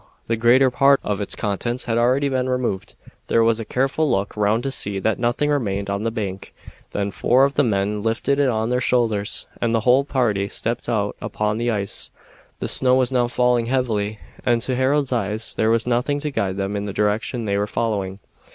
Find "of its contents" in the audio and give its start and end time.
1.03-1.85